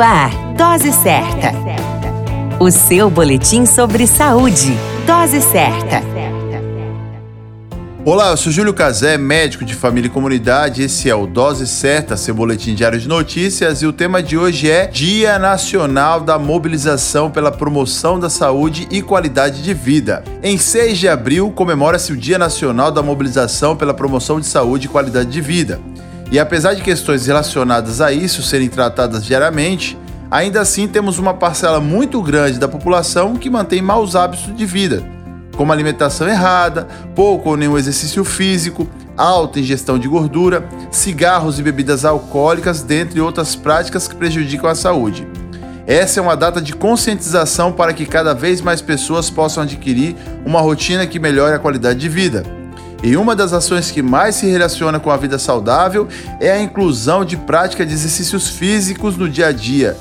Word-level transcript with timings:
Ar, 0.00 0.30
Dose 0.54 0.92
Certa. 0.92 1.52
O 2.58 2.70
seu 2.70 3.10
boletim 3.10 3.66
sobre 3.66 4.06
saúde. 4.06 4.74
Dose 5.06 5.42
Certa. 5.42 6.00
Olá, 8.02 8.30
eu 8.30 8.36
sou 8.38 8.50
Júlio 8.50 8.72
Cazé, 8.72 9.18
médico 9.18 9.62
de 9.62 9.74
família 9.74 10.08
e 10.08 10.10
comunidade. 10.10 10.82
Esse 10.82 11.10
é 11.10 11.14
o 11.14 11.26
Dose 11.26 11.66
Certa, 11.66 12.16
seu 12.16 12.34
boletim 12.34 12.74
diário 12.74 12.98
de 12.98 13.06
notícias. 13.06 13.82
E 13.82 13.86
o 13.86 13.92
tema 13.92 14.22
de 14.22 14.38
hoje 14.38 14.70
é 14.70 14.86
Dia 14.86 15.38
Nacional 15.38 16.20
da 16.20 16.38
Mobilização 16.38 17.30
pela 17.30 17.52
Promoção 17.52 18.18
da 18.18 18.30
Saúde 18.30 18.88
e 18.90 19.02
Qualidade 19.02 19.62
de 19.62 19.74
Vida. 19.74 20.24
Em 20.42 20.56
6 20.56 20.96
de 20.96 21.08
abril, 21.08 21.50
comemora-se 21.50 22.10
o 22.10 22.16
Dia 22.16 22.38
Nacional 22.38 22.90
da 22.90 23.02
Mobilização 23.02 23.76
pela 23.76 23.92
Promoção 23.92 24.40
de 24.40 24.46
Saúde 24.46 24.86
e 24.86 24.88
Qualidade 24.88 25.30
de 25.30 25.42
Vida. 25.42 25.78
E 26.30 26.38
apesar 26.38 26.74
de 26.74 26.82
questões 26.82 27.26
relacionadas 27.26 28.00
a 28.00 28.12
isso 28.12 28.42
serem 28.42 28.68
tratadas 28.68 29.24
diariamente, 29.24 29.98
ainda 30.30 30.60
assim 30.60 30.86
temos 30.86 31.18
uma 31.18 31.34
parcela 31.34 31.80
muito 31.80 32.22
grande 32.22 32.58
da 32.58 32.68
população 32.68 33.34
que 33.34 33.50
mantém 33.50 33.82
maus 33.82 34.14
hábitos 34.14 34.54
de 34.54 34.64
vida, 34.64 35.02
como 35.56 35.72
alimentação 35.72 36.28
errada, 36.28 36.86
pouco 37.16 37.50
ou 37.50 37.56
nenhum 37.56 37.76
exercício 37.76 38.24
físico, 38.24 38.88
alta 39.16 39.58
ingestão 39.58 39.98
de 39.98 40.06
gordura, 40.06 40.64
cigarros 40.92 41.58
e 41.58 41.64
bebidas 41.64 42.04
alcoólicas, 42.04 42.80
dentre 42.80 43.20
outras 43.20 43.56
práticas 43.56 44.06
que 44.06 44.14
prejudicam 44.14 44.70
a 44.70 44.74
saúde. 44.76 45.26
Essa 45.84 46.20
é 46.20 46.22
uma 46.22 46.36
data 46.36 46.60
de 46.60 46.72
conscientização 46.74 47.72
para 47.72 47.92
que 47.92 48.06
cada 48.06 48.32
vez 48.32 48.60
mais 48.60 48.80
pessoas 48.80 49.28
possam 49.28 49.64
adquirir 49.64 50.14
uma 50.46 50.60
rotina 50.60 51.04
que 51.08 51.18
melhore 51.18 51.54
a 51.54 51.58
qualidade 51.58 51.98
de 51.98 52.08
vida. 52.08 52.59
E 53.02 53.16
uma 53.16 53.34
das 53.34 53.54
ações 53.54 53.90
que 53.90 54.02
mais 54.02 54.34
se 54.34 54.46
relaciona 54.46 55.00
com 55.00 55.10
a 55.10 55.16
vida 55.16 55.38
saudável 55.38 56.06
é 56.38 56.50
a 56.50 56.60
inclusão 56.60 57.24
de 57.24 57.36
prática 57.36 57.86
de 57.86 57.94
exercícios 57.94 58.48
físicos 58.48 59.16
no 59.16 59.28
dia 59.28 59.46
a 59.46 59.52
dia, 59.52 59.96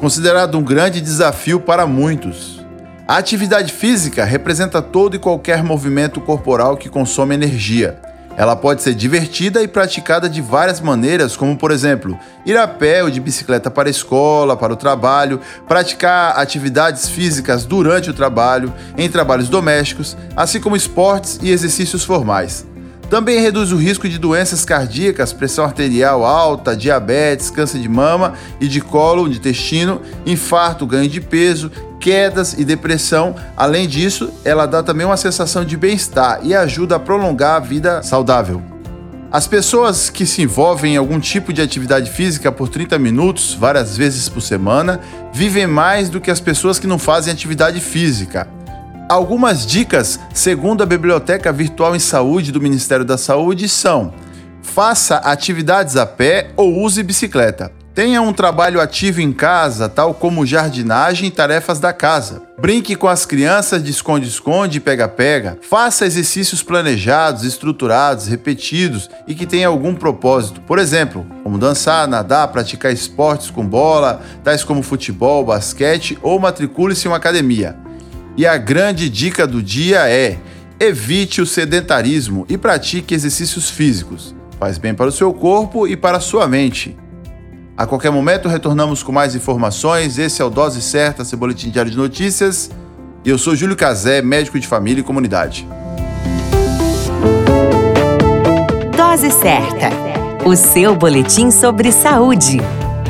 considerado 0.00 0.58
um 0.58 0.62
grande 0.62 1.00
desafio 1.00 1.60
para 1.60 1.86
muitos. 1.86 2.60
A 3.06 3.18
atividade 3.18 3.72
física 3.72 4.24
representa 4.24 4.82
todo 4.82 5.14
e 5.14 5.18
qualquer 5.18 5.62
movimento 5.62 6.20
corporal 6.20 6.76
que 6.76 6.88
consome 6.88 7.34
energia. 7.34 8.00
Ela 8.40 8.56
pode 8.56 8.80
ser 8.80 8.94
divertida 8.94 9.62
e 9.62 9.68
praticada 9.68 10.26
de 10.26 10.40
várias 10.40 10.80
maneiras, 10.80 11.36
como 11.36 11.58
por 11.58 11.70
exemplo, 11.70 12.18
ir 12.46 12.56
a 12.56 12.66
pé 12.66 13.04
ou 13.04 13.10
de 13.10 13.20
bicicleta 13.20 13.70
para 13.70 13.86
a 13.86 13.90
escola, 13.90 14.56
para 14.56 14.72
o 14.72 14.76
trabalho, 14.76 15.42
praticar 15.68 16.38
atividades 16.38 17.06
físicas 17.06 17.66
durante 17.66 18.08
o 18.08 18.14
trabalho, 18.14 18.72
em 18.96 19.10
trabalhos 19.10 19.50
domésticos, 19.50 20.16
assim 20.34 20.58
como 20.58 20.74
esportes 20.74 21.38
e 21.42 21.50
exercícios 21.50 22.02
formais. 22.02 22.64
Também 23.10 23.40
reduz 23.40 23.72
o 23.72 23.76
risco 23.76 24.08
de 24.08 24.18
doenças 24.18 24.64
cardíacas, 24.64 25.32
pressão 25.32 25.64
arterial 25.64 26.24
alta, 26.24 26.76
diabetes, 26.76 27.50
câncer 27.50 27.80
de 27.80 27.88
mama 27.88 28.34
e 28.60 28.68
de 28.68 28.80
colo, 28.80 29.28
de 29.28 29.38
intestino, 29.38 30.00
infarto, 30.24 30.86
ganho 30.86 31.08
de 31.08 31.20
peso, 31.20 31.72
quedas 31.98 32.52
e 32.52 32.64
depressão. 32.64 33.34
Além 33.56 33.88
disso, 33.88 34.32
ela 34.44 34.64
dá 34.64 34.80
também 34.80 35.04
uma 35.04 35.16
sensação 35.16 35.64
de 35.64 35.76
bem-estar 35.76 36.38
e 36.44 36.54
ajuda 36.54 36.94
a 36.94 37.00
prolongar 37.00 37.56
a 37.56 37.58
vida 37.58 38.00
saudável. 38.04 38.62
As 39.32 39.48
pessoas 39.48 40.08
que 40.08 40.24
se 40.24 40.42
envolvem 40.42 40.94
em 40.94 40.96
algum 40.96 41.18
tipo 41.18 41.52
de 41.52 41.60
atividade 41.60 42.12
física 42.12 42.52
por 42.52 42.68
30 42.68 42.96
minutos, 42.96 43.54
várias 43.54 43.96
vezes 43.96 44.28
por 44.28 44.40
semana, 44.40 45.00
vivem 45.32 45.66
mais 45.66 46.08
do 46.08 46.20
que 46.20 46.30
as 46.30 46.38
pessoas 46.38 46.78
que 46.78 46.86
não 46.86 46.98
fazem 46.98 47.32
atividade 47.32 47.80
física. 47.80 48.48
Algumas 49.10 49.66
dicas, 49.66 50.20
segundo 50.32 50.84
a 50.84 50.86
Biblioteca 50.86 51.50
Virtual 51.50 51.96
em 51.96 51.98
Saúde 51.98 52.52
do 52.52 52.60
Ministério 52.60 53.04
da 53.04 53.18
Saúde, 53.18 53.68
são: 53.68 54.14
faça 54.62 55.16
atividades 55.16 55.96
a 55.96 56.06
pé 56.06 56.52
ou 56.56 56.80
use 56.80 57.02
bicicleta. 57.02 57.72
Tenha 57.92 58.22
um 58.22 58.32
trabalho 58.32 58.80
ativo 58.80 59.20
em 59.20 59.32
casa, 59.32 59.88
tal 59.88 60.14
como 60.14 60.46
jardinagem 60.46 61.26
e 61.26 61.30
tarefas 61.32 61.80
da 61.80 61.92
casa. 61.92 62.42
Brinque 62.56 62.94
com 62.94 63.08
as 63.08 63.26
crianças 63.26 63.82
de 63.82 63.90
esconde-esconde 63.90 64.78
e 64.78 64.80
pega-pega. 64.80 65.58
Faça 65.68 66.06
exercícios 66.06 66.62
planejados, 66.62 67.42
estruturados, 67.42 68.28
repetidos 68.28 69.10
e 69.26 69.34
que 69.34 69.44
tenham 69.44 69.72
algum 69.72 69.92
propósito. 69.92 70.60
Por 70.60 70.78
exemplo, 70.78 71.26
como 71.42 71.58
dançar, 71.58 72.06
nadar, 72.06 72.46
praticar 72.46 72.92
esportes 72.92 73.50
com 73.50 73.66
bola, 73.66 74.22
tais 74.44 74.62
como 74.62 74.84
futebol, 74.84 75.44
basquete 75.44 76.16
ou 76.22 76.38
matricule-se 76.38 77.08
em 77.08 77.10
uma 77.10 77.16
academia. 77.16 77.89
E 78.40 78.46
a 78.46 78.56
grande 78.56 79.10
dica 79.10 79.46
do 79.46 79.62
dia 79.62 80.08
é: 80.08 80.38
evite 80.80 81.42
o 81.42 81.46
sedentarismo 81.46 82.46
e 82.48 82.56
pratique 82.56 83.14
exercícios 83.14 83.68
físicos. 83.68 84.34
Faz 84.58 84.78
bem 84.78 84.94
para 84.94 85.08
o 85.08 85.12
seu 85.12 85.30
corpo 85.34 85.86
e 85.86 85.94
para 85.94 86.16
a 86.16 86.20
sua 86.20 86.48
mente. 86.48 86.96
A 87.76 87.86
qualquer 87.86 88.10
momento 88.10 88.48
retornamos 88.48 89.02
com 89.02 89.12
mais 89.12 89.34
informações. 89.34 90.16
Esse 90.16 90.40
é 90.40 90.44
o 90.46 90.48
Dose 90.48 90.80
Certa, 90.80 91.22
seu 91.22 91.36
boletim 91.36 91.68
diário 91.68 91.90
de 91.90 91.98
notícias. 91.98 92.70
Eu 93.26 93.36
sou 93.36 93.54
Júlio 93.54 93.76
Cazé, 93.76 94.22
médico 94.22 94.58
de 94.58 94.66
família 94.66 95.02
e 95.02 95.04
comunidade. 95.04 95.68
Dose 98.96 99.30
Certa, 99.32 99.90
o 100.46 100.56
seu 100.56 100.96
boletim 100.96 101.50
sobre 101.50 101.92
saúde. 101.92 102.56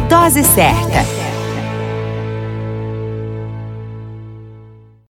Dose 0.08 0.42
Certa. 0.42 1.19